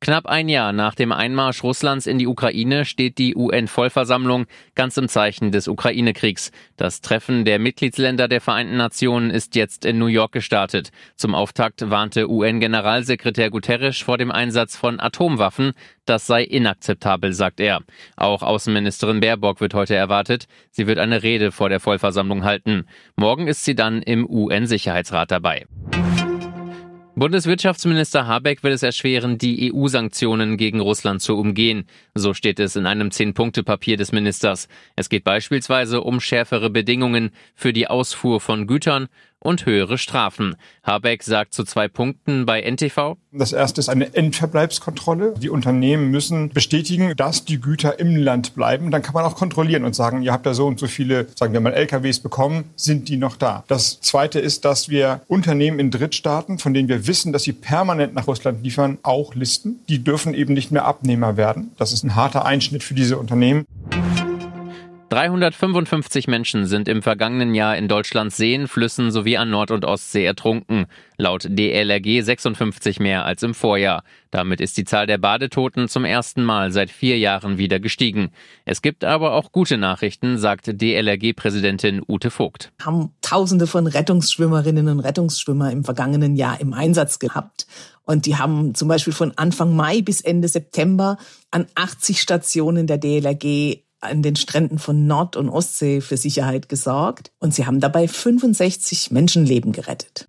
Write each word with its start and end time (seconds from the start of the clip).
Knapp 0.00 0.26
ein 0.26 0.48
Jahr 0.48 0.72
nach 0.72 0.94
dem 0.94 1.10
Einmarsch 1.10 1.64
Russlands 1.64 2.06
in 2.06 2.18
die 2.18 2.28
Ukraine 2.28 2.84
steht 2.84 3.18
die 3.18 3.34
UN-Vollversammlung 3.34 4.46
ganz 4.76 4.96
im 4.96 5.08
Zeichen 5.08 5.50
des 5.50 5.66
Ukraine-Kriegs. 5.66 6.52
Das 6.76 7.00
Treffen 7.00 7.44
der 7.44 7.58
Mitgliedsländer 7.58 8.28
der 8.28 8.40
Vereinten 8.40 8.76
Nationen 8.76 9.30
ist 9.30 9.56
jetzt 9.56 9.84
in 9.84 9.98
New 9.98 10.06
York 10.06 10.30
gestartet. 10.30 10.90
Zum 11.16 11.34
Auftakt 11.34 11.90
warnte 11.90 12.30
UN-Generalsekretär 12.30 13.50
Guterres 13.50 13.98
vor 13.98 14.18
dem 14.18 14.30
Einsatz 14.30 14.76
von 14.76 15.00
Atomwaffen. 15.00 15.72
Das 16.04 16.28
sei 16.28 16.44
inakzeptabel, 16.44 17.32
sagt 17.32 17.58
er. 17.58 17.80
Auch 18.16 18.42
Außenministerin 18.42 19.18
Baerbock 19.18 19.60
wird 19.60 19.74
heute 19.74 19.96
erwartet. 19.96 20.46
Sie 20.70 20.86
wird 20.86 21.00
eine 21.00 21.24
Rede 21.24 21.50
vor 21.50 21.70
der 21.70 21.80
Vollversammlung 21.80 22.44
halten. 22.44 22.86
Morgen 23.16 23.48
ist 23.48 23.64
sie 23.64 23.74
dann 23.74 24.00
im 24.02 24.30
UN-Sicherheitsrat 24.30 25.32
dabei. 25.32 25.66
Bundeswirtschaftsminister 27.18 28.28
Habeck 28.28 28.62
will 28.62 28.70
es 28.70 28.84
erschweren, 28.84 29.38
die 29.38 29.72
EU-Sanktionen 29.72 30.56
gegen 30.56 30.78
Russland 30.78 31.20
zu 31.20 31.36
umgehen. 31.36 31.88
So 32.14 32.32
steht 32.32 32.60
es 32.60 32.76
in 32.76 32.86
einem 32.86 33.10
Zehn-Punkte-Papier 33.10 33.96
des 33.96 34.12
Ministers. 34.12 34.68
Es 34.94 35.08
geht 35.08 35.24
beispielsweise 35.24 36.00
um 36.02 36.20
schärfere 36.20 36.70
Bedingungen 36.70 37.32
für 37.56 37.72
die 37.72 37.88
Ausfuhr 37.88 38.40
von 38.40 38.68
Gütern 38.68 39.08
und 39.40 39.66
höhere 39.66 39.98
Strafen. 39.98 40.56
Habeck 40.82 41.22
sagt 41.22 41.54
zu 41.54 41.64
zwei 41.64 41.88
Punkten 41.88 42.46
bei 42.46 42.60
NTV. 42.60 43.16
Das 43.32 43.52
erste 43.52 43.80
ist 43.80 43.88
eine 43.88 44.14
Endverbleibskontrolle. 44.14 45.34
Die 45.40 45.50
Unternehmen 45.50 46.10
müssen 46.10 46.48
bestätigen, 46.48 47.14
dass 47.16 47.44
die 47.44 47.60
Güter 47.60 47.98
im 48.00 48.16
Land 48.16 48.54
bleiben. 48.54 48.90
Dann 48.90 49.02
kann 49.02 49.14
man 49.14 49.24
auch 49.24 49.36
kontrollieren 49.36 49.84
und 49.84 49.94
sagen, 49.94 50.22
ihr 50.22 50.32
habt 50.32 50.46
da 50.46 50.54
so 50.54 50.66
und 50.66 50.80
so 50.80 50.86
viele, 50.86 51.26
sagen 51.36 51.52
wir 51.52 51.60
mal, 51.60 51.74
LKWs 51.74 52.20
bekommen, 52.20 52.64
sind 52.74 53.08
die 53.08 53.16
noch 53.16 53.36
da? 53.36 53.64
Das 53.68 54.00
zweite 54.00 54.40
ist, 54.40 54.64
dass 54.64 54.88
wir 54.88 55.20
Unternehmen 55.28 55.78
in 55.78 55.90
Drittstaaten, 55.90 56.58
von 56.58 56.74
denen 56.74 56.88
wir 56.88 57.06
wissen, 57.06 57.32
dass 57.32 57.42
sie 57.42 57.52
permanent 57.52 58.14
nach 58.14 58.26
Russland 58.26 58.62
liefern, 58.64 58.98
auch 59.02 59.34
listen. 59.34 59.80
Die 59.88 60.02
dürfen 60.02 60.34
eben 60.34 60.54
nicht 60.54 60.70
mehr 60.70 60.84
Abnehmer 60.84 61.36
werden. 61.36 61.72
Das 61.76 61.92
ist 61.92 62.02
ein 62.04 62.16
harter 62.16 62.44
Einschnitt 62.44 62.82
für 62.82 62.94
diese 62.94 63.18
Unternehmen. 63.18 63.66
355 65.10 66.28
Menschen 66.28 66.66
sind 66.66 66.86
im 66.86 67.00
vergangenen 67.00 67.54
Jahr 67.54 67.78
in 67.78 67.88
Deutschlands 67.88 68.36
Seen, 68.36 68.68
Flüssen 68.68 69.10
sowie 69.10 69.38
an 69.38 69.48
Nord- 69.48 69.70
und 69.70 69.86
Ostsee 69.86 70.22
ertrunken. 70.22 70.84
Laut 71.16 71.46
DLRG 71.48 72.20
56 72.20 73.00
mehr 73.00 73.24
als 73.24 73.42
im 73.42 73.54
Vorjahr. 73.54 74.04
Damit 74.30 74.60
ist 74.60 74.76
die 74.76 74.84
Zahl 74.84 75.06
der 75.06 75.16
Badetoten 75.16 75.88
zum 75.88 76.04
ersten 76.04 76.44
Mal 76.44 76.72
seit 76.72 76.90
vier 76.90 77.18
Jahren 77.18 77.56
wieder 77.56 77.80
gestiegen. 77.80 78.32
Es 78.66 78.82
gibt 78.82 79.02
aber 79.02 79.32
auch 79.32 79.50
gute 79.50 79.78
Nachrichten, 79.78 80.36
sagt 80.36 80.66
DLRG-Präsidentin 80.66 82.02
Ute 82.06 82.30
Vogt. 82.30 82.70
Haben 82.82 83.14
Tausende 83.22 83.66
von 83.66 83.86
Rettungsschwimmerinnen 83.86 84.88
und 84.88 85.00
Rettungsschwimmer 85.00 85.72
im 85.72 85.84
vergangenen 85.84 86.36
Jahr 86.36 86.60
im 86.60 86.74
Einsatz 86.74 87.18
gehabt. 87.18 87.66
Und 88.04 88.26
die 88.26 88.36
haben 88.36 88.74
zum 88.74 88.88
Beispiel 88.88 89.14
von 89.14 89.32
Anfang 89.36 89.74
Mai 89.74 90.02
bis 90.02 90.20
Ende 90.20 90.48
September 90.48 91.16
an 91.50 91.66
80 91.74 92.20
Stationen 92.20 92.86
der 92.86 92.98
DLRG 92.98 93.87
an 94.00 94.22
den 94.22 94.36
Stränden 94.36 94.78
von 94.78 95.06
Nord- 95.06 95.36
und 95.36 95.48
Ostsee 95.48 96.00
für 96.00 96.16
Sicherheit 96.16 96.68
gesorgt 96.68 97.30
und 97.38 97.54
sie 97.54 97.66
haben 97.66 97.80
dabei 97.80 98.08
65 98.08 99.10
Menschenleben 99.10 99.72
gerettet. 99.72 100.28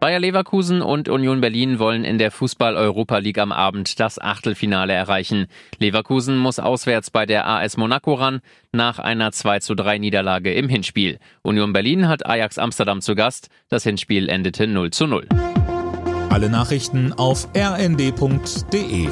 Bayer 0.00 0.20
Leverkusen 0.20 0.80
und 0.80 1.08
Union 1.08 1.40
Berlin 1.40 1.80
wollen 1.80 2.04
in 2.04 2.18
der 2.18 2.30
Fußball-Europa 2.30 3.18
League 3.18 3.38
am 3.38 3.50
Abend 3.50 3.98
das 3.98 4.20
Achtelfinale 4.20 4.92
erreichen. 4.92 5.46
Leverkusen 5.78 6.38
muss 6.38 6.60
auswärts 6.60 7.10
bei 7.10 7.26
der 7.26 7.48
AS 7.48 7.76
Monaco 7.76 8.14
ran, 8.14 8.40
nach 8.70 9.00
einer 9.00 9.32
2 9.32 9.58
zu 9.58 9.74
3 9.74 9.98
Niederlage 9.98 10.54
im 10.54 10.68
Hinspiel. 10.68 11.18
Union 11.42 11.72
Berlin 11.72 12.06
hat 12.06 12.24
Ajax 12.24 12.58
Amsterdam 12.58 13.00
zu 13.00 13.16
Gast. 13.16 13.48
Das 13.70 13.82
Hinspiel 13.82 14.28
endete 14.28 14.68
0 14.68 14.92
zu 14.92 15.08
0. 15.08 15.26
Alle 16.30 16.48
Nachrichten 16.48 17.12
auf 17.12 17.48
rnd.de 17.56 19.08